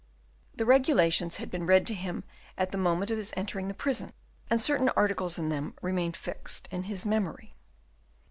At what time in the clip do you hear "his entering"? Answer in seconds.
3.19-3.67